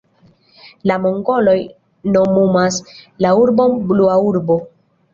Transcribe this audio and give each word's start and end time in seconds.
La 0.91 0.95
mongoloj 1.03 1.55
nomumas 2.15 2.83
la 3.27 3.37
urbon 3.45 3.81
Blua 3.93 4.21
urbo. 4.35 4.63